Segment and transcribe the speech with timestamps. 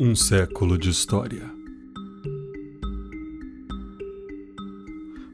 [0.00, 1.50] Um século de história.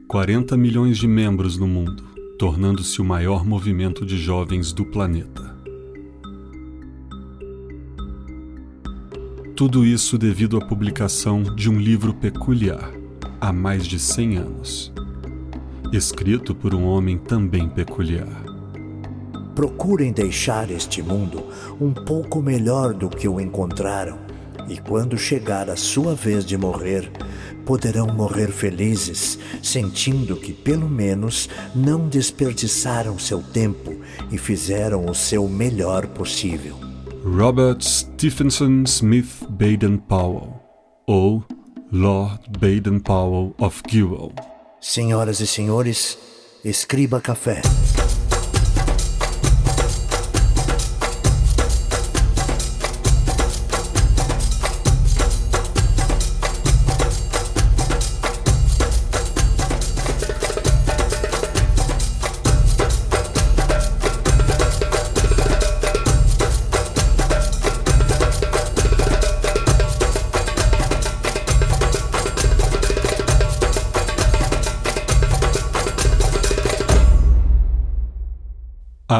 [0.07, 2.03] 40 milhões de membros no mundo,
[2.37, 5.57] tornando-se o maior movimento de jovens do planeta.
[9.55, 12.91] Tudo isso devido à publicação de um livro peculiar,
[13.39, 14.93] há mais de 100 anos.
[15.93, 18.43] Escrito por um homem também peculiar.
[19.55, 21.43] Procurem deixar este mundo
[21.79, 24.28] um pouco melhor do que o encontraram,
[24.69, 27.11] e quando chegar a sua vez de morrer,
[27.65, 33.95] poderão morrer felizes, sentindo que pelo menos não desperdiçaram seu tempo
[34.31, 36.75] e fizeram o seu melhor possível.
[37.23, 40.53] Robert Stephenson Smith Baden-Powell,
[41.05, 41.43] ou
[41.91, 44.31] Lord Baden-Powell of Gewell.
[44.79, 46.17] Senhoras e senhores,
[46.63, 47.61] escriba café.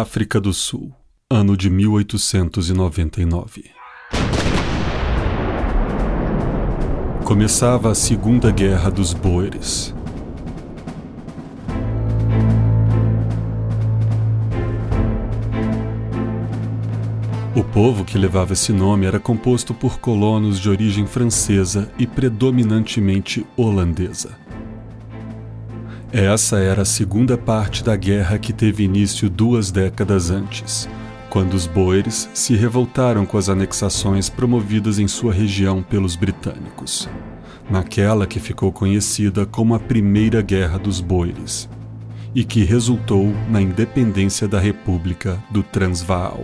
[0.01, 0.93] África do Sul,
[1.29, 3.69] ano de 1899.
[7.25, 9.93] Começava a Segunda Guerra dos Boeres.
[17.53, 23.45] O povo que levava esse nome era composto por colonos de origem francesa e predominantemente
[23.57, 24.48] holandesa.
[26.11, 30.89] Essa era a segunda parte da guerra que teve início duas décadas antes,
[31.29, 37.07] quando os boeres se revoltaram com as anexações promovidas em sua região pelos britânicos,
[37.69, 41.69] naquela que ficou conhecida como a Primeira Guerra dos Boeres,
[42.33, 46.43] e que resultou na independência da República do Transvaal.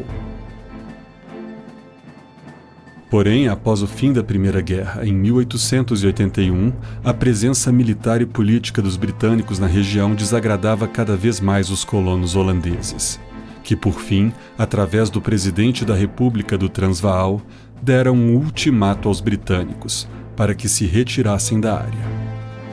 [3.15, 8.97] Porém, após o fim da Primeira Guerra, em 1881, a presença militar e política dos
[8.97, 13.17] britânicos na região desagradava cada vez mais os colonos holandeses,
[13.63, 17.41] que, por fim, através do presidente da República do Transvaal,
[17.81, 22.05] deram um ultimato aos britânicos para que se retirassem da área.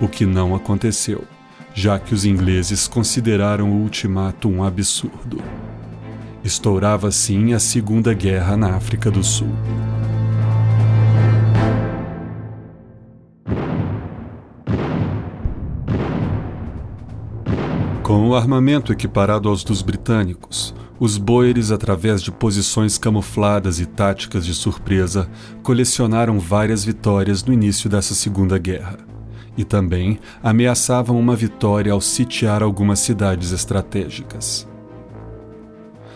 [0.01, 1.23] O que não aconteceu,
[1.73, 5.41] já que os ingleses consideraram o ultimato um absurdo.
[6.43, 9.55] Estourava assim a Segunda Guerra na África do Sul.
[18.13, 24.45] Com o armamento equiparado aos dos britânicos, os boeres, através de posições camufladas e táticas
[24.45, 25.31] de surpresa,
[25.63, 28.99] colecionaram várias vitórias no início dessa Segunda Guerra.
[29.57, 34.69] E também ameaçavam uma vitória ao sitiar algumas cidades estratégicas.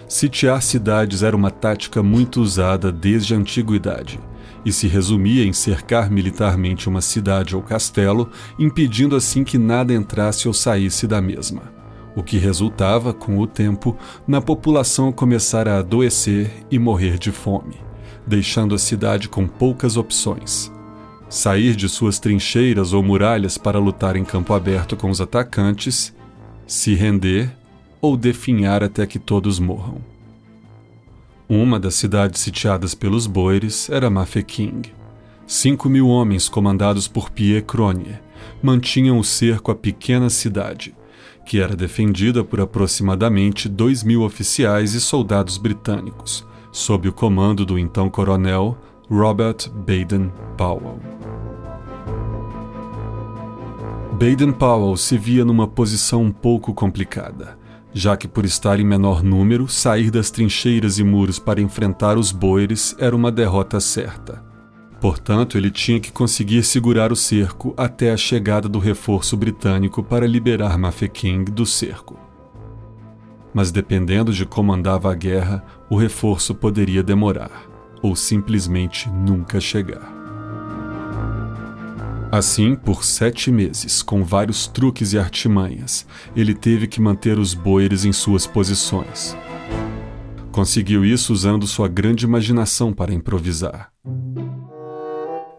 [0.07, 4.21] Sitiar cidades era uma tática muito usada desde a antiguidade
[4.67, 8.29] e se resumia em cercar militarmente uma cidade ou castelo,
[8.59, 11.76] impedindo assim que nada entrasse ou saísse da mesma
[12.17, 13.95] o que resultava, com o tempo,
[14.27, 17.77] na população começar a adoecer e morrer de fome,
[18.27, 20.73] deixando a cidade com poucas opções.
[21.29, 26.15] Sair de suas trincheiras ou muralhas para lutar em campo aberto com os atacantes,
[26.67, 27.55] se render
[28.01, 29.99] ou definhar até que todos morram.
[31.49, 34.83] Uma das cidades sitiadas pelos boeres era Mafeking.
[35.47, 38.21] Cinco mil homens comandados por Pierre Cronier
[38.63, 40.95] mantinham o cerco à pequena cidade,
[41.47, 47.79] que era defendida por aproximadamente 2 mil oficiais e soldados britânicos, sob o comando do
[47.79, 48.77] então coronel
[49.09, 50.99] Robert Baden-Powell.
[54.19, 57.57] Baden-Powell se via numa posição um pouco complicada,
[57.93, 62.33] já que por estar em menor número, sair das trincheiras e muros para enfrentar os
[62.33, 64.46] boeres era uma derrota certa.
[65.07, 70.27] Portanto, ele tinha que conseguir segurar o cerco até a chegada do reforço britânico para
[70.27, 72.19] liberar Mafeking do cerco.
[73.55, 77.69] Mas dependendo de como andava a guerra, o reforço poderia demorar,
[78.03, 80.13] ou simplesmente nunca chegar.
[82.33, 86.05] Assim, por sete meses, com vários truques e artimanhas,
[86.35, 89.37] ele teve que manter os boeres em suas posições.
[90.51, 93.93] Conseguiu isso usando sua grande imaginação para improvisar.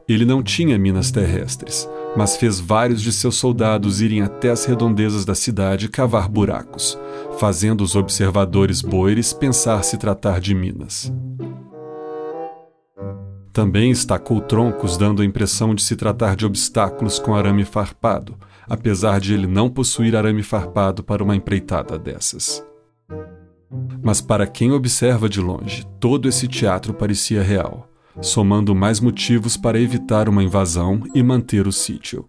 [0.07, 5.25] Ele não tinha minas terrestres, mas fez vários de seus soldados irem até as redondezas
[5.25, 6.97] da cidade cavar buracos,
[7.37, 11.11] fazendo os observadores boeres pensar se tratar de minas.
[13.51, 18.37] Também estacou troncos, dando a impressão de se tratar de obstáculos com arame farpado,
[18.69, 22.63] apesar de ele não possuir arame farpado para uma empreitada dessas.
[24.01, 27.89] Mas para quem observa de longe, todo esse teatro parecia real,
[28.21, 32.27] somando mais motivos para evitar uma invasão e manter o sítio.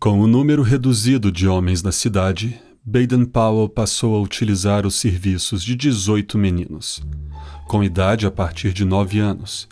[0.00, 5.76] Com o número reduzido de homens na cidade, Baden-Powell passou a utilizar os serviços de
[5.76, 7.02] 18 meninos,
[7.66, 9.68] com idade a partir de 9 anos,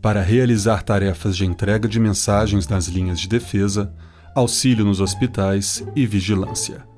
[0.00, 3.92] para realizar tarefas de entrega de mensagens nas linhas de defesa,
[4.34, 6.89] auxílio nos hospitais e vigilância.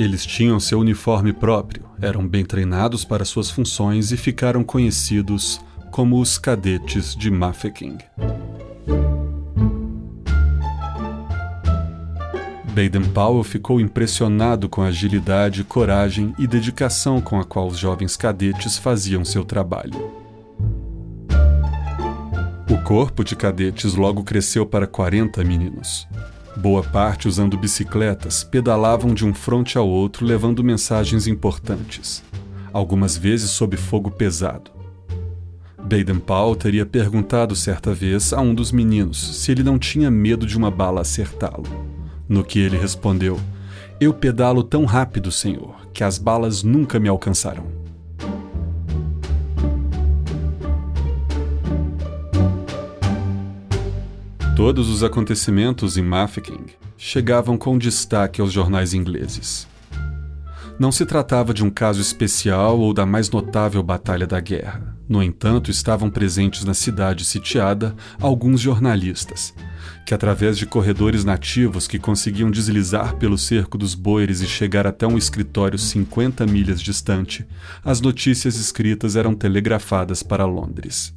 [0.00, 5.60] Eles tinham seu uniforme próprio, eram bem treinados para suas funções e ficaram conhecidos
[5.90, 7.98] como os cadetes de Mafeking.
[12.74, 18.78] Baden-Powell ficou impressionado com a agilidade, coragem e dedicação com a qual os jovens cadetes
[18.78, 20.10] faziam seu trabalho.
[22.70, 26.08] O corpo de cadetes logo cresceu para 40 meninos.
[26.56, 32.22] Boa parte usando bicicletas, pedalavam de um fronte ao outro levando mensagens importantes,
[32.72, 34.70] algumas vezes sob fogo pesado.
[35.78, 40.56] Baden-Powell teria perguntado certa vez a um dos meninos se ele não tinha medo de
[40.56, 41.64] uma bala acertá-lo.
[42.28, 43.40] No que ele respondeu:
[44.00, 47.79] Eu pedalo tão rápido, senhor, que as balas nunca me alcançarão.
[54.62, 59.66] Todos os acontecimentos em Mafeking chegavam com destaque aos jornais ingleses.
[60.78, 64.94] Não se tratava de um caso especial ou da mais notável batalha da guerra.
[65.08, 69.54] No entanto, estavam presentes na cidade sitiada alguns jornalistas,
[70.04, 75.06] que, através de corredores nativos que conseguiam deslizar pelo cerco dos boires e chegar até
[75.06, 77.46] um escritório 50 milhas distante,
[77.82, 81.14] as notícias escritas eram telegrafadas para Londres.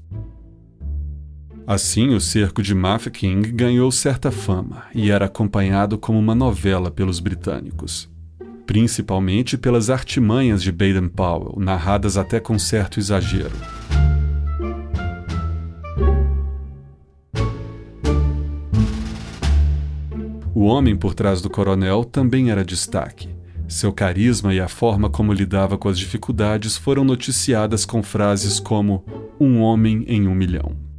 [1.66, 7.22] Assim, o cerco de Mafeking ganhou certa fama e era acompanhado como uma novela pelos
[7.22, 8.10] britânicos,
[8.66, 13.56] principalmente pelas artimanhas de Baden-Powell, narradas até com certo exagero.
[20.54, 23.30] O homem por trás do coronel também era destaque.
[23.70, 29.06] Seu carisma e a forma como lidava com as dificuldades foram noticiadas com frases como
[29.40, 30.93] um homem em um milhão.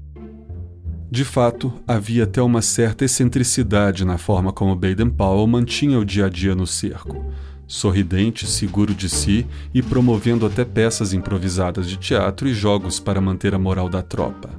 [1.14, 6.28] De fato, havia até uma certa excentricidade na forma como Baden-Powell mantinha o dia a
[6.28, 7.24] dia no cerco,
[7.68, 13.54] sorridente, seguro de si e promovendo até peças improvisadas de teatro e jogos para manter
[13.54, 14.50] a moral da tropa.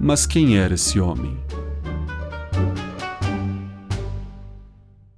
[0.00, 1.36] Mas quem era esse homem?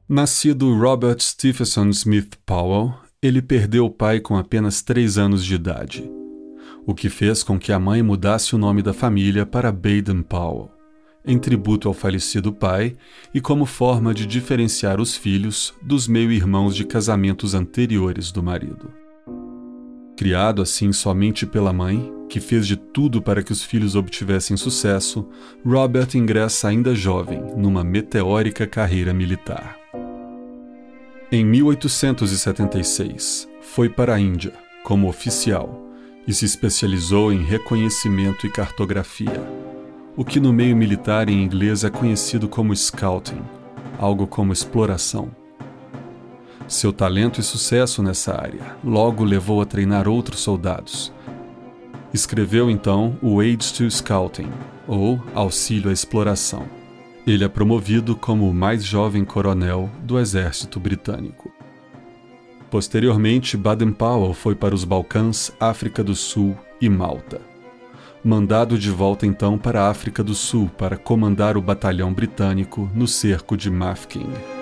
[0.08, 2.92] Nascido Robert Stephenson Smith Powell,
[3.22, 6.10] ele perdeu o pai com apenas três anos de idade,
[6.88, 10.70] o que fez com que a mãe mudasse o nome da família para Baden Powell,
[11.22, 12.96] em tributo ao falecido pai
[13.34, 18.90] e como forma de diferenciar os filhos dos meio-irmãos de casamentos anteriores do marido.
[20.16, 25.28] Criado assim somente pela mãe, que fez de tudo para que os filhos obtivessem sucesso,
[25.62, 29.76] Robert ingressa ainda jovem numa meteórica carreira militar.
[31.30, 35.86] Em 1876, foi para a Índia como oficial
[36.28, 39.42] e se especializou em reconhecimento e cartografia,
[40.14, 43.42] o que no meio militar em inglês é conhecido como scouting,
[43.98, 45.30] algo como exploração.
[46.68, 51.12] Seu talento e sucesso nessa área logo levou a treinar outros soldados.
[52.12, 54.50] Escreveu então o Aids to Scouting,
[54.86, 56.78] ou Auxílio à Exploração
[57.30, 61.52] ele é promovido como o mais jovem coronel do exército britânico.
[62.70, 67.40] Posteriormente, Baden-Powell foi para os Balcãs, África do Sul e Malta.
[68.22, 73.06] Mandado de volta então para a África do Sul para comandar o batalhão britânico no
[73.06, 74.57] cerco de Mafeking.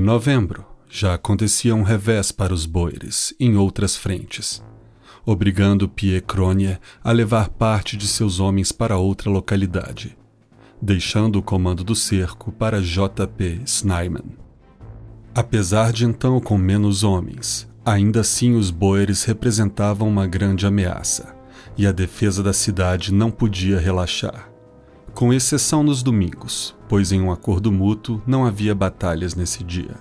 [0.00, 4.64] Em novembro, já acontecia um revés para os boeres em outras frentes,
[5.26, 10.16] obrigando Pierre Cronier a levar parte de seus homens para outra localidade,
[10.80, 13.60] deixando o comando do cerco para J.P.
[13.66, 14.38] Snyman.
[15.34, 21.36] Apesar de então com menos homens, ainda assim os boeres representavam uma grande ameaça,
[21.76, 24.49] e a defesa da cidade não podia relaxar.
[25.20, 29.96] Com exceção nos domingos, pois em um acordo mútuo não havia batalhas nesse dia.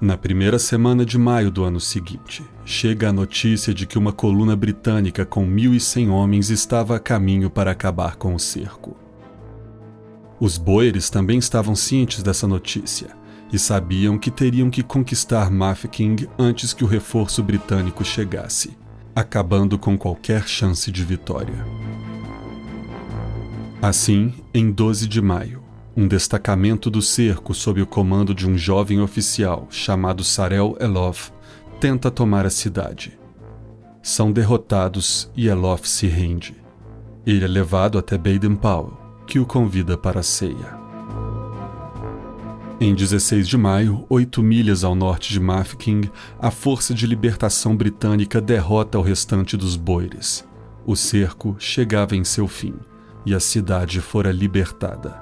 [0.00, 4.54] Na primeira semana de maio do ano seguinte, chega a notícia de que uma coluna
[4.54, 8.96] britânica com 1.100 homens estava a caminho para acabar com o cerco.
[10.38, 13.08] Os boeres também estavam cientes dessa notícia
[13.52, 18.78] e sabiam que teriam que conquistar Mafeking antes que o reforço britânico chegasse,
[19.16, 22.05] acabando com qualquer chance de vitória.
[23.80, 25.62] Assim, em 12 de maio,
[25.94, 31.30] um destacamento do cerco sob o comando de um jovem oficial chamado Sarel Elof
[31.78, 33.18] tenta tomar a cidade.
[34.02, 36.56] São derrotados e Elof se rende.
[37.26, 40.78] Ele é levado até Baden Powell, que o convida para a ceia.
[42.80, 48.40] Em 16 de maio, oito milhas ao norte de Mafeking, a Força de Libertação Britânica
[48.40, 50.46] derrota o restante dos boires.
[50.86, 52.74] O cerco chegava em seu fim
[53.26, 55.20] e a cidade fora libertada.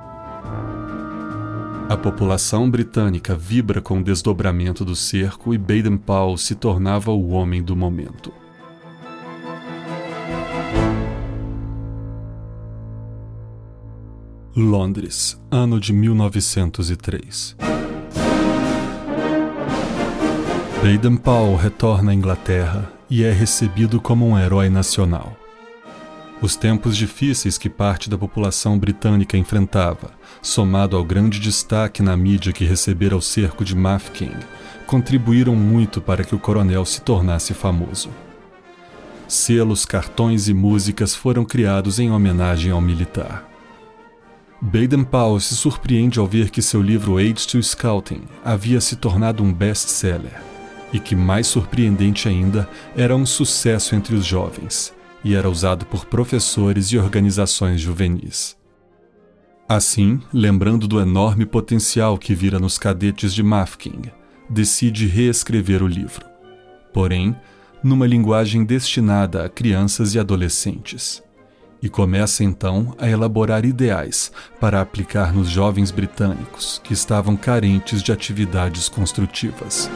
[1.89, 7.63] A população britânica vibra com o desdobramento do cerco e Baden-Powell se tornava o homem
[7.63, 8.33] do momento.
[14.57, 17.57] Londres, ano de 1903.
[20.83, 25.37] Baden-Powell retorna à Inglaterra e é recebido como um herói nacional.
[26.41, 30.11] Os tempos difíceis que parte da população britânica enfrentava,
[30.43, 34.35] somado ao grande destaque na mídia que recebera o cerco de Mafeking,
[34.87, 38.11] contribuíram muito para que o coronel se tornasse famoso.
[39.27, 43.49] Selos, cartões e músicas foram criados em homenagem ao militar.
[44.61, 49.53] Baden-Powell se surpreende ao ver que seu livro Aids to Scouting havia se tornado um
[49.53, 50.43] best-seller
[50.93, 54.94] e que, mais surpreendente ainda, era um sucesso entre os jovens
[55.25, 58.57] e era usado por professores e organizações juvenis.
[59.67, 64.03] Assim, lembrando do enorme potencial que vira nos cadetes de Mafking,
[64.49, 66.27] decide reescrever o livro,
[66.93, 67.35] porém,
[67.83, 71.23] numa linguagem destinada a crianças e adolescentes.
[71.83, 78.11] E começa então a elaborar ideais para aplicar nos jovens britânicos que estavam carentes de
[78.11, 79.91] atividades construtivas.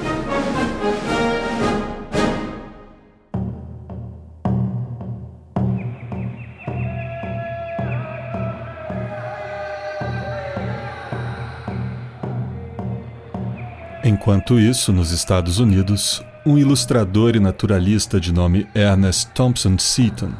[14.08, 20.30] Enquanto isso, nos Estados Unidos, um ilustrador e naturalista de nome Ernest Thompson Seton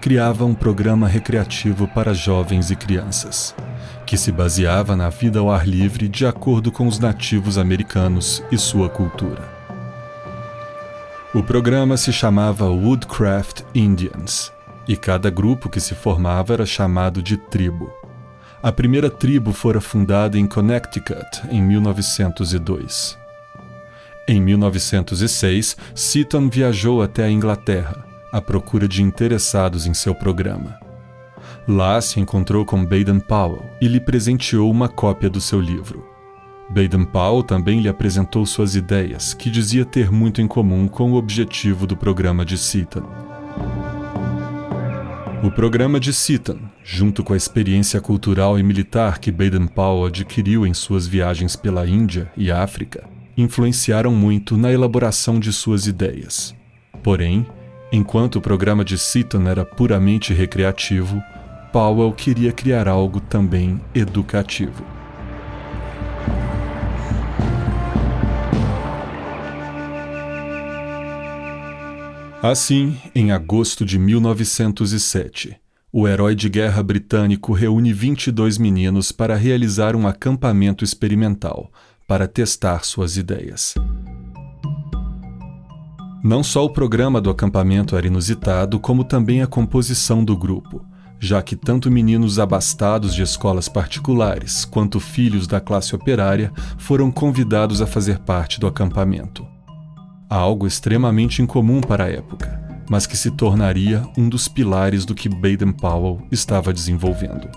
[0.00, 3.54] criava um programa recreativo para jovens e crianças,
[4.06, 8.56] que se baseava na vida ao ar livre de acordo com os nativos americanos e
[8.56, 9.46] sua cultura.
[11.34, 14.50] O programa se chamava Woodcraft Indians,
[14.88, 17.99] e cada grupo que se formava era chamado de tribo.
[18.62, 23.18] A primeira tribo fora fundada em Connecticut em 1902.
[24.28, 30.78] Em 1906, Seaton viajou até a Inglaterra, à procura de interessados em seu programa.
[31.66, 36.06] Lá se encontrou com Baden-Powell e lhe presenteou uma cópia do seu livro.
[36.68, 41.86] Baden-Powell também lhe apresentou suas ideias, que dizia ter muito em comum com o objetivo
[41.86, 43.08] do programa de Seaton.
[45.42, 50.74] O programa de Seaton, junto com a experiência cultural e militar que Baden-Powell adquiriu em
[50.74, 53.04] suas viagens pela Índia e África,
[53.36, 56.54] influenciaram muito na elaboração de suas ideias.
[57.02, 57.46] Porém,
[57.92, 61.22] enquanto o programa de Seaton era puramente recreativo,
[61.72, 64.84] Powell queria criar algo também educativo.
[72.42, 75.59] Assim, em agosto de 1907,
[75.92, 81.70] o herói de guerra britânico reúne 22 meninos para realizar um acampamento experimental
[82.06, 83.74] para testar suas ideias.
[86.22, 90.84] Não só o programa do acampamento era inusitado, como também a composição do grupo,
[91.18, 97.80] já que tanto meninos abastados de escolas particulares quanto filhos da classe operária foram convidados
[97.82, 99.46] a fazer parte do acampamento
[100.30, 105.28] algo extremamente incomum para a época, mas que se tornaria um dos pilares do que
[105.28, 107.48] Baden-Powell estava desenvolvendo.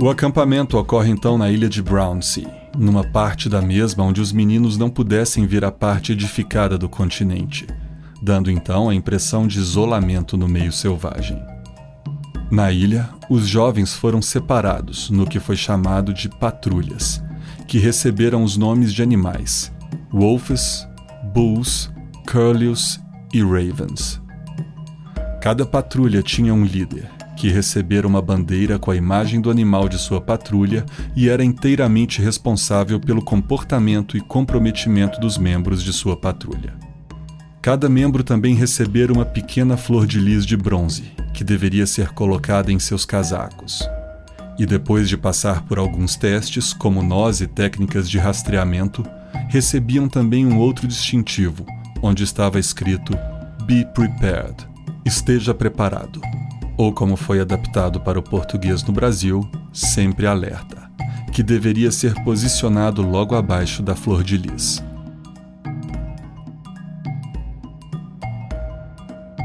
[0.00, 4.78] O acampamento ocorre então na ilha de Brownsea, numa parte da mesma onde os meninos
[4.78, 7.66] não pudessem ver a parte edificada do continente,
[8.22, 11.40] dando então a impressão de isolamento no meio selvagem.
[12.50, 17.22] Na ilha, os jovens foram separados no que foi chamado de patrulhas,
[17.68, 19.70] que receberam os nomes de animais,
[20.10, 20.88] Wolves,
[21.34, 21.93] Bulls,
[22.26, 23.00] Curlews
[23.32, 24.20] e Ravens.
[25.40, 29.98] Cada patrulha tinha um líder, que recebera uma bandeira com a imagem do animal de
[29.98, 36.74] sua patrulha e era inteiramente responsável pelo comportamento e comprometimento dos membros de sua patrulha.
[37.62, 42.72] Cada membro também recebera uma pequena flor de lis de bronze, que deveria ser colocada
[42.72, 43.88] em seus casacos.
[44.58, 49.04] E depois de passar por alguns testes, como nós e técnicas de rastreamento,
[49.48, 51.66] recebiam também um outro distintivo,
[52.04, 53.18] onde estava escrito
[53.64, 54.68] Be Prepared
[55.06, 56.20] Esteja Preparado
[56.76, 60.90] ou como foi adaptado para o português no Brasil, sempre alerta,
[61.32, 64.82] que deveria ser posicionado logo abaixo da flor de lis.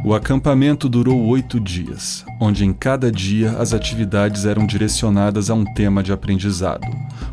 [0.01, 5.65] O acampamento durou oito dias, onde em cada dia as atividades eram direcionadas a um
[5.65, 6.88] tema de aprendizado,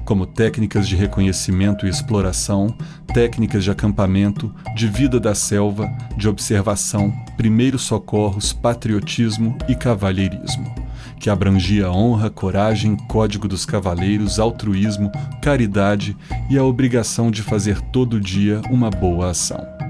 [0.04, 2.76] como técnicas de reconhecimento e exploração,
[3.14, 10.75] técnicas de acampamento, de vida da selva, de observação, primeiros socorros, patriotismo e cavalheirismo,
[11.20, 16.16] que abrangia honra, coragem, código dos cavaleiros, altruísmo, caridade
[16.50, 19.85] e a obrigação de fazer todo dia uma boa ação.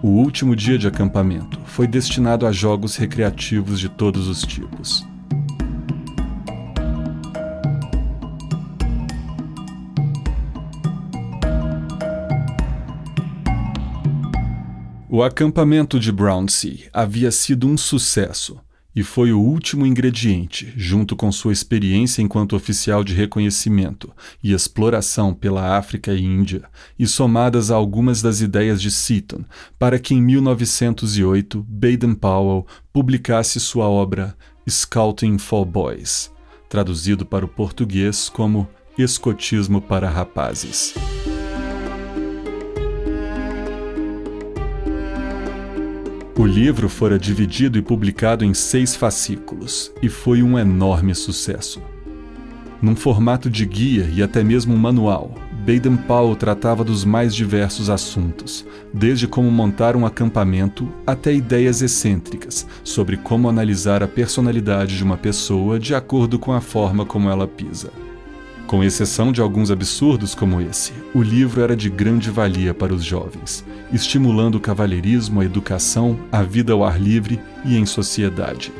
[0.00, 5.04] O último dia de acampamento foi destinado a jogos recreativos de todos os tipos.
[15.10, 18.60] O acampamento de Brownsea havia sido um sucesso
[18.94, 25.34] e foi o último ingrediente, junto com sua experiência enquanto oficial de reconhecimento e exploração
[25.34, 26.62] pela África e Índia,
[26.98, 29.44] e somadas a algumas das ideias de Seaton,
[29.78, 34.36] para que em 1908 Baden-Powell publicasse sua obra
[34.68, 36.30] Scouting for Boys,
[36.68, 38.68] traduzido para o português como
[38.98, 40.94] Escotismo para Rapazes.
[46.38, 51.82] O livro fora dividido e publicado em seis fascículos e foi um enorme sucesso.
[52.80, 55.34] Num formato de guia e até mesmo um manual,
[55.66, 63.16] Baden-Powell tratava dos mais diversos assuntos, desde como montar um acampamento até ideias excêntricas sobre
[63.16, 67.90] como analisar a personalidade de uma pessoa de acordo com a forma como ela pisa.
[68.68, 73.02] Com exceção de alguns absurdos como esse, o livro era de grande valia para os
[73.02, 78.70] jovens, estimulando o cavalheirismo, a educação, a vida ao ar livre e em sociedade.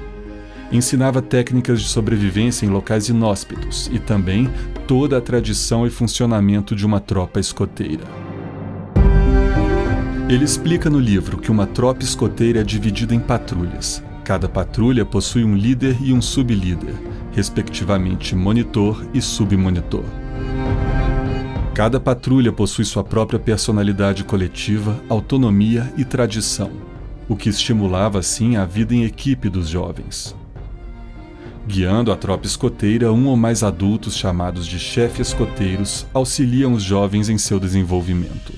[0.70, 4.50] Ensinava técnicas de sobrevivência em locais inóspitos e também
[4.86, 8.04] toda a tradição e funcionamento de uma tropa escoteira.
[10.28, 14.02] Ele explica no livro que uma tropa escoteira é dividida em patrulhas.
[14.22, 16.94] Cada patrulha possui um líder e um sublíder,
[17.38, 20.02] respectivamente monitor e submonitor.
[21.72, 26.72] Cada patrulha possui sua própria personalidade coletiva, autonomia e tradição,
[27.28, 30.34] o que estimulava assim a vida em equipe dos jovens.
[31.64, 37.28] Guiando a tropa escoteira, um ou mais adultos chamados de chefes escoteiros auxiliam os jovens
[37.28, 38.52] em seu desenvolvimento.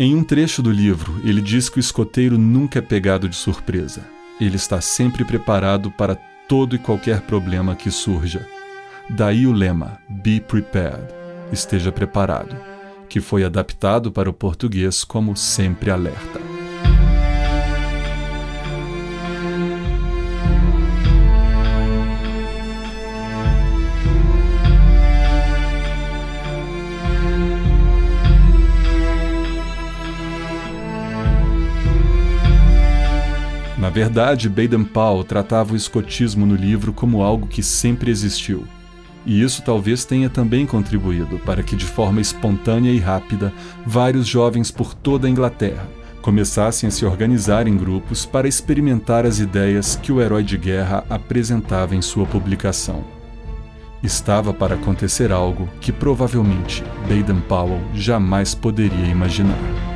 [0.00, 4.06] Em um trecho do livro, ele diz que o escoteiro nunca é pegado de surpresa.
[4.40, 6.14] Ele está sempre preparado para
[6.48, 8.46] todo e qualquer problema que surja.
[9.10, 11.12] Daí o lema Be Prepared
[11.50, 12.54] esteja preparado,
[13.08, 16.57] que foi adaptado para o português como sempre alerta.
[33.78, 38.64] Na verdade, Baden-Powell tratava o escotismo no livro como algo que sempre existiu.
[39.24, 43.52] E isso talvez tenha também contribuído para que, de forma espontânea e rápida,
[43.86, 45.86] vários jovens por toda a Inglaterra
[46.20, 51.04] começassem a se organizar em grupos para experimentar as ideias que o herói de guerra
[51.08, 53.02] apresentava em sua publicação.
[54.02, 59.87] Estava para acontecer algo que provavelmente Baden-Powell jamais poderia imaginar.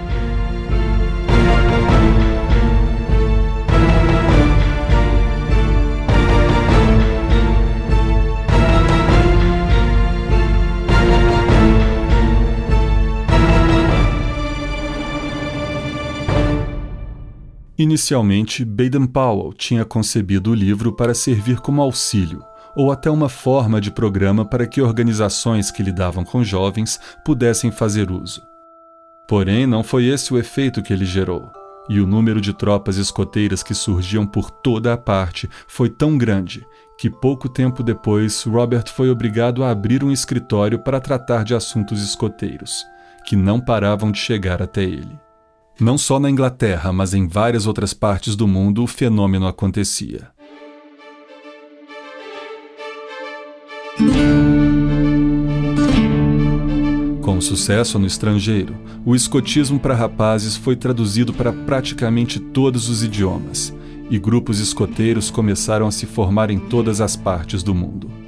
[17.82, 22.40] Inicialmente, Baden-Powell tinha concebido o livro para servir como auxílio,
[22.76, 28.08] ou até uma forma de programa para que organizações que lidavam com jovens pudessem fazer
[28.08, 28.40] uso.
[29.26, 31.50] Porém, não foi esse o efeito que ele gerou,
[31.88, 36.64] e o número de tropas escoteiras que surgiam por toda a parte foi tão grande
[36.96, 42.00] que pouco tempo depois Robert foi obrigado a abrir um escritório para tratar de assuntos
[42.00, 42.84] escoteiros,
[43.26, 45.18] que não paravam de chegar até ele.
[45.82, 50.28] Não só na Inglaterra, mas em várias outras partes do mundo o fenômeno acontecia.
[57.20, 63.74] Com sucesso no estrangeiro, o escotismo para rapazes foi traduzido para praticamente todos os idiomas,
[64.08, 68.21] e grupos escoteiros começaram a se formar em todas as partes do mundo.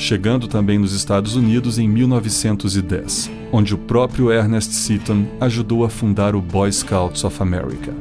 [0.00, 6.34] Chegando também nos Estados Unidos em 1910, onde o próprio Ernest Seton ajudou a fundar
[6.34, 7.92] o Boy Scouts of America.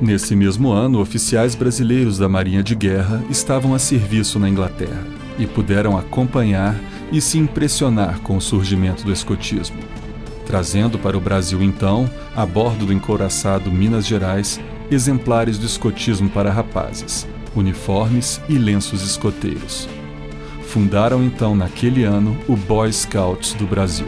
[0.00, 5.06] Nesse mesmo ano, oficiais brasileiros da Marinha de Guerra estavam a serviço na Inglaterra
[5.38, 6.74] e puderam acompanhar
[7.12, 9.78] e se impressionar com o surgimento do escotismo
[10.44, 16.52] trazendo para o Brasil então, a bordo do encouraçado Minas Gerais, exemplares do escotismo para
[16.52, 19.88] rapazes, uniformes e lenços escoteiros.
[20.62, 24.06] Fundaram então naquele ano o Boy Scouts do Brasil.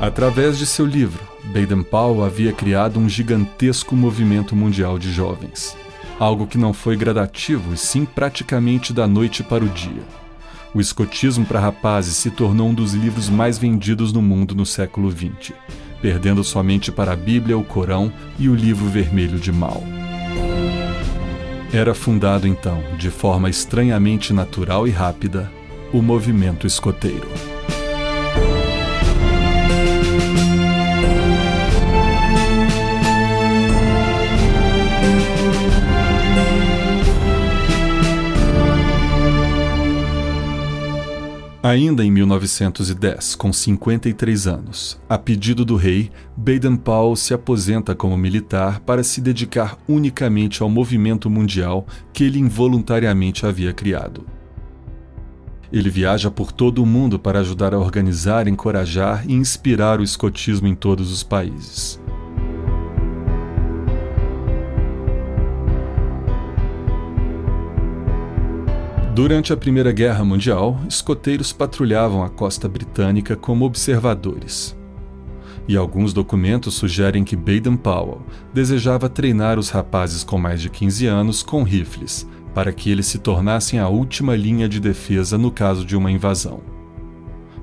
[0.00, 5.76] Através de seu livro, Baden-Powell havia criado um gigantesco movimento mundial de jovens
[6.18, 10.23] algo que não foi gradativo e sim praticamente da noite para o dia.
[10.74, 15.08] O Escotismo para Rapazes se tornou um dos livros mais vendidos no mundo no século
[15.08, 15.52] XX,
[16.02, 19.84] perdendo somente para a Bíblia, o Corão e o Livro Vermelho de Mao.
[21.72, 25.50] Era fundado então, de forma estranhamente natural e rápida,
[25.92, 27.53] o movimento escoteiro.
[41.66, 48.80] Ainda em 1910, com 53 anos, a pedido do rei, Baden-Powell se aposenta como militar
[48.80, 54.26] para se dedicar unicamente ao movimento mundial que ele involuntariamente havia criado.
[55.72, 60.68] Ele viaja por todo o mundo para ajudar a organizar, encorajar e inspirar o escotismo
[60.68, 61.98] em todos os países.
[69.14, 74.76] Durante a Primeira Guerra Mundial, escoteiros patrulhavam a costa britânica como observadores.
[75.68, 78.22] E alguns documentos sugerem que Baden-Powell
[78.52, 83.20] desejava treinar os rapazes com mais de 15 anos com rifles, para que eles se
[83.20, 86.60] tornassem a última linha de defesa no caso de uma invasão.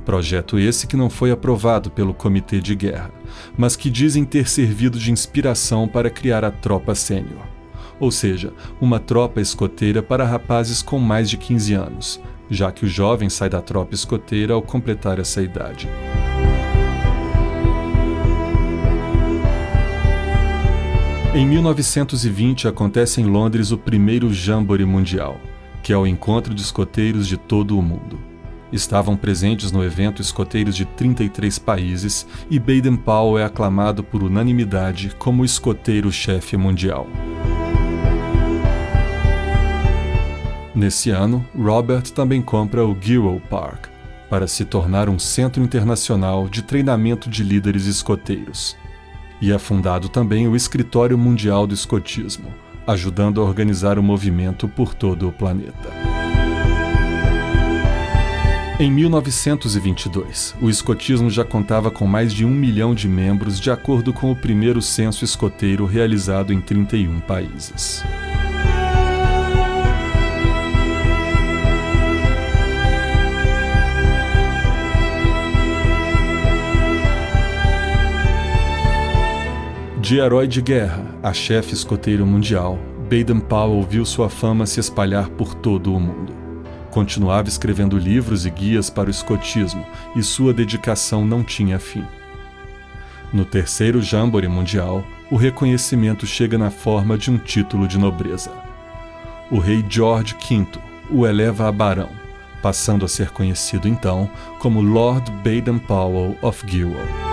[0.05, 3.11] Projeto esse que não foi aprovado pelo Comitê de Guerra,
[3.57, 7.60] mas que dizem ter servido de inspiração para criar a tropa sênior
[8.01, 12.89] ou seja, uma tropa escoteira para rapazes com mais de 15 anos, já que o
[12.89, 15.87] jovem sai da tropa escoteira ao completar essa idade.
[21.35, 25.39] Em 1920 acontece em Londres o primeiro Jamboree Mundial,
[25.83, 28.19] que é o encontro de escoteiros de todo o mundo.
[28.73, 35.45] Estavam presentes no evento escoteiros de 33 países e Baden-Powell é aclamado por unanimidade como
[35.45, 37.07] escoteiro-chefe mundial.
[40.81, 43.85] Nesse ano, Robert também compra o Giro Park
[44.27, 48.75] para se tornar um centro internacional de treinamento de líderes escoteiros.
[49.39, 52.51] E é fundado também o Escritório Mundial do Escotismo,
[52.87, 55.91] ajudando a organizar o movimento por todo o planeta.
[58.79, 64.11] Em 1922, o escotismo já contava com mais de um milhão de membros, de acordo
[64.11, 68.03] com o primeiro censo escoteiro realizado em 31 países.
[80.11, 82.77] De herói de guerra a chefe escoteiro mundial,
[83.09, 86.33] Baden-Powell viu sua fama se espalhar por todo o mundo.
[86.89, 92.03] Continuava escrevendo livros e guias para o escotismo e sua dedicação não tinha fim.
[93.31, 98.51] No terceiro Jamboree Mundial, o reconhecimento chega na forma de um título de nobreza.
[99.49, 100.67] O rei George V
[101.09, 102.09] o eleva a barão,
[102.61, 107.30] passando a ser conhecido então como Lord Baden-Powell of Gilwell.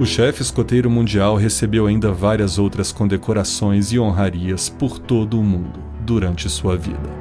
[0.00, 5.78] O chefe escoteiro mundial recebeu ainda várias outras condecorações e honrarias por todo o mundo
[6.06, 7.20] durante sua vida.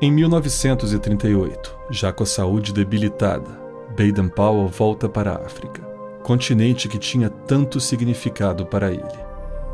[0.00, 3.60] Em 1938, já com a saúde debilitada,
[3.98, 5.91] Baden-Powell volta para a África
[6.22, 9.02] continente que tinha tanto significado para ele,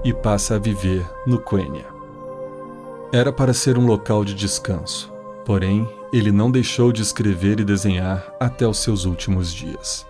[0.05, 1.87] e passa a viver no Quenya.
[3.13, 5.13] Era para ser um local de descanso,
[5.45, 10.07] porém, ele não deixou de escrever e desenhar até os seus últimos dias.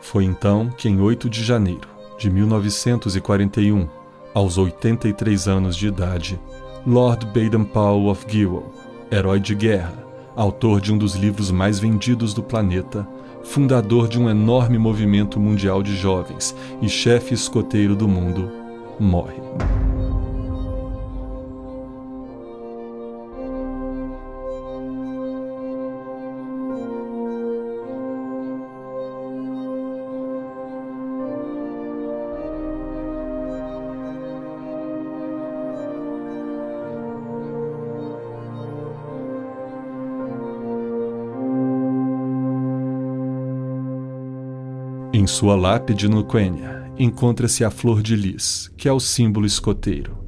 [0.00, 3.88] Foi então que, em 8 de janeiro de 1941,
[4.32, 6.40] aos 83 anos de idade,
[6.86, 8.70] Lord Baden-Powell of Gilwell,
[9.10, 10.04] herói de guerra,
[10.36, 13.06] autor de um dos livros mais vendidos do planeta,
[13.44, 18.50] fundador de um enorme movimento mundial de jovens e chefe escoteiro do mundo,
[18.98, 19.83] morre.
[45.16, 50.18] Em sua lápide no Quenya encontra-se a flor de lis, que é o símbolo escoteiro,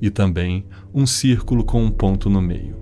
[0.00, 2.74] e também um círculo com um ponto no meio.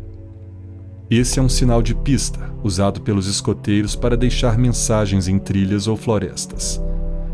[1.11, 5.99] Esse é um sinal de pista usado pelos escoteiros para deixar mensagens em trilhas ou
[5.99, 6.81] florestas.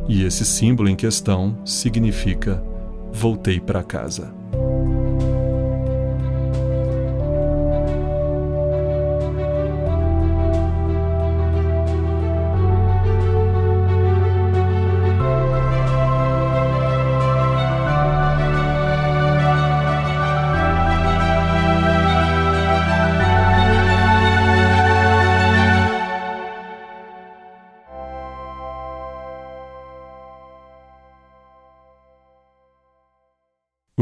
[0.08, 2.60] E esse símbolo em questão significa
[3.12, 4.34] voltei para casa.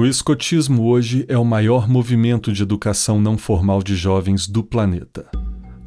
[0.05, 5.25] O escotismo hoje é o maior movimento de educação não formal de jovens do planeta.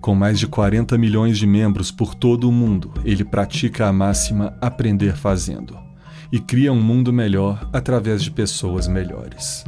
[0.02, 4.58] Com mais de 40 milhões de membros por todo o mundo, ele pratica a máxima
[4.60, 5.78] aprender fazendo
[6.32, 9.64] e cria um mundo melhor através de pessoas melhores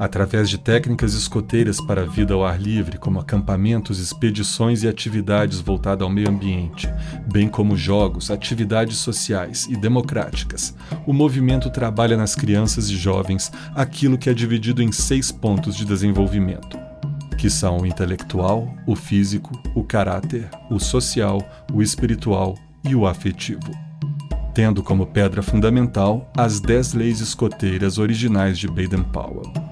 [0.00, 5.60] através de técnicas escoteiras para a vida ao ar livre, como acampamentos, expedições e atividades
[5.60, 6.88] voltadas ao meio ambiente,
[7.30, 10.74] bem como jogos, atividades sociais e democráticas.
[11.06, 15.84] O movimento trabalha nas crianças e jovens aquilo que é dividido em seis pontos de
[15.84, 16.78] desenvolvimento,
[17.36, 23.70] que são o intelectual, o físico, o caráter, o social, o espiritual e o afetivo
[24.52, 29.69] tendo como pedra fundamental as dez leis escoteiras originais de Baden-Powell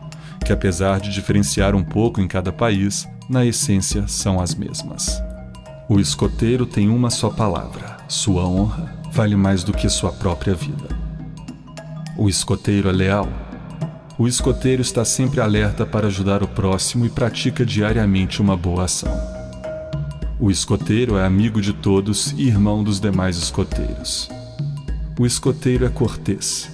[0.49, 5.23] que, apesar de diferenciar um pouco em cada país, na essência são as mesmas.
[5.87, 10.89] O escoteiro tem uma só palavra: sua honra vale mais do que sua própria vida.
[12.17, 13.29] O escoteiro é leal.
[14.19, 19.13] O escoteiro está sempre alerta para ajudar o próximo e pratica diariamente uma boa ação.
[20.41, 24.31] O escoteiro é amigo de todos e irmão dos demais escoteiros.
[25.19, 26.71] O escoteiro é cortês.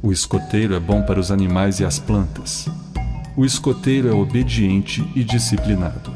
[0.00, 2.70] O escoteiro é bom para os animais e as plantas.
[3.34, 6.12] O escoteiro é obediente e disciplinado.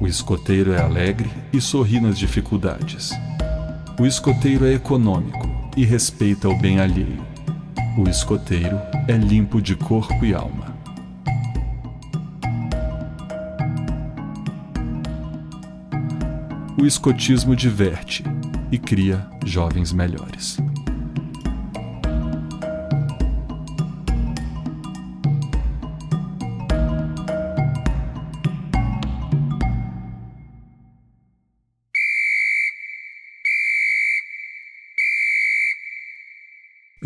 [0.00, 3.10] O escoteiro é alegre e sorri nas dificuldades.
[4.00, 7.22] O escoteiro é econômico e respeita o bem alheio.
[7.98, 10.74] O escoteiro é limpo de corpo e alma.
[16.80, 18.24] O escotismo diverte
[18.72, 20.56] e cria jovens melhores.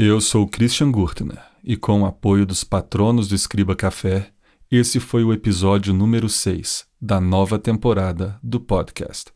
[0.05, 4.33] Eu sou Christian Gurtner e, com o apoio dos patronos do Escriba Café,
[4.69, 9.33] esse foi o episódio número 6 da nova temporada do podcast.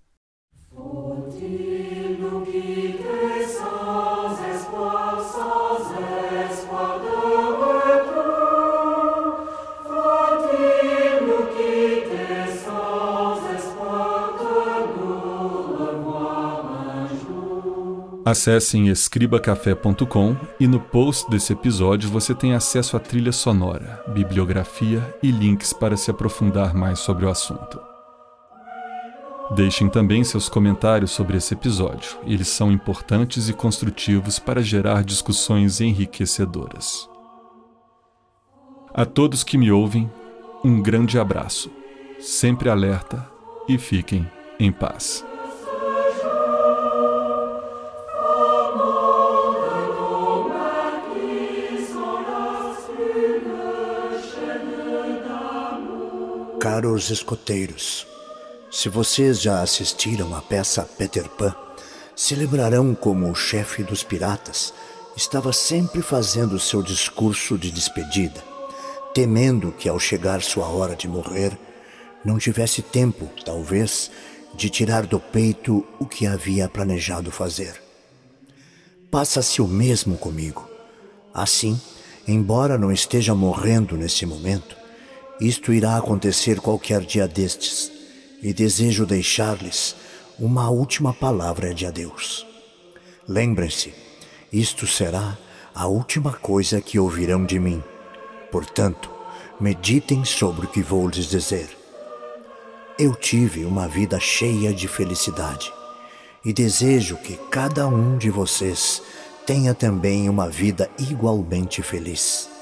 [18.27, 25.17] Acesse em escribacafé.com e no post desse episódio você tem acesso à trilha sonora, bibliografia
[25.23, 27.81] e links para se aprofundar mais sobre o assunto.
[29.55, 35.81] Deixem também seus comentários sobre esse episódio, eles são importantes e construtivos para gerar discussões
[35.81, 37.09] enriquecedoras.
[38.93, 40.11] A todos que me ouvem,
[40.65, 41.71] um grande abraço,
[42.19, 43.25] sempre alerta
[43.69, 45.25] e fiquem em paz.
[56.77, 58.07] Caros escoteiros,
[58.71, 61.57] se vocês já assistiram à peça Peter Pan,
[62.15, 64.75] Se lembrarão como o chefe dos piratas
[65.17, 68.45] estava sempre fazendo seu discurso de despedida,
[69.15, 71.59] temendo que ao chegar sua hora de morrer,
[72.23, 74.11] não tivesse tempo, talvez,
[74.55, 77.83] de tirar do peito o que havia planejado fazer.
[79.11, 80.69] Passa-se o mesmo comigo.
[81.33, 81.81] Assim,
[82.29, 84.85] embora não esteja morrendo nesse momento,
[85.40, 87.92] isto irá acontecer qualquer dia destes,
[88.42, 89.96] e desejo deixar-lhes
[90.38, 92.46] uma última palavra de adeus.
[93.29, 93.92] Lembrem-se,
[94.53, 95.37] isto será
[95.75, 97.83] a última coisa que ouvirão de mim.
[98.51, 99.11] Portanto,
[99.61, 101.68] meditem sobre o que vou lhes dizer.
[102.99, 105.72] Eu tive uma vida cheia de felicidade
[106.44, 109.03] e desejo que cada um de vocês
[109.44, 112.56] tenha também uma vida igualmente feliz.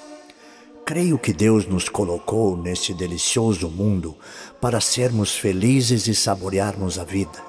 [0.86, 4.14] Creio que Deus nos colocou neste delicioso mundo
[4.60, 7.42] para sermos felizes e saborearmos a vida.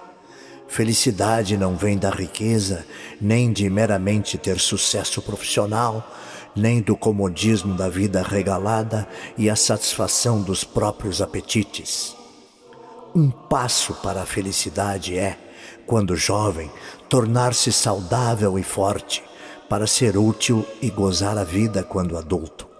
[0.69, 2.85] Felicidade não vem da riqueza,
[3.19, 6.09] nem de meramente ter sucesso profissional,
[6.55, 9.05] nem do comodismo da vida regalada
[9.37, 12.15] e a satisfação dos próprios apetites.
[13.13, 15.37] Um passo para a felicidade é,
[15.85, 16.71] quando jovem,
[17.09, 19.21] tornar-se saudável e forte,
[19.67, 22.74] para ser útil e gozar a vida quando adulto.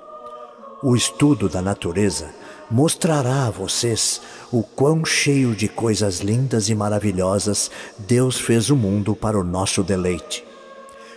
[0.87, 2.29] O estudo da natureza
[2.69, 4.21] mostrará a vocês
[4.51, 9.81] o quão cheio de coisas lindas e maravilhosas Deus fez o mundo para o nosso
[9.81, 10.45] deleite.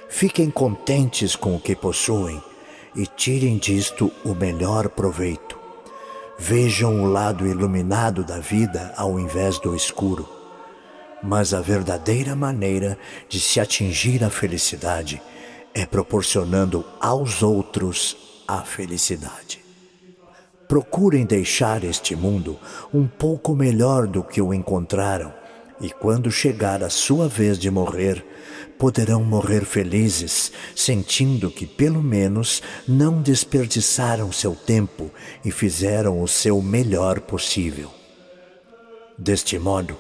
[0.09, 2.43] Fiquem contentes com o que possuem
[2.97, 5.59] e tirem disto o melhor proveito.
[6.39, 10.27] Vejam o lado iluminado da vida ao invés do escuro.
[11.23, 15.21] Mas a verdadeira maneira de se atingir a felicidade
[15.75, 19.63] é proporcionando aos outros a felicidade.
[20.67, 22.59] Procurem deixar este mundo
[22.93, 25.33] um pouco melhor do que o encontraram,
[25.81, 28.25] e quando chegar a sua vez de morrer,
[28.79, 35.11] poderão morrer felizes, sentindo que pelo menos não desperdiçaram seu tempo
[35.45, 37.91] e fizeram o seu melhor possível.
[39.17, 39.97] Deste modo,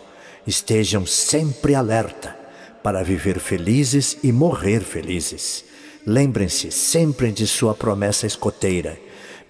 [0.46, 2.37] estejam sempre alerta
[2.82, 5.67] para viver felizes e morrer felizes.
[6.06, 8.98] Lembrem-se sempre de sua promessa escoteira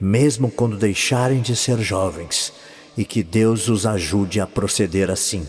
[0.00, 2.52] mesmo quando deixarem de ser jovens,
[2.96, 5.46] e que Deus os ajude a proceder assim.